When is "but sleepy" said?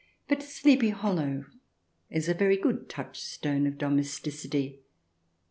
0.27-0.89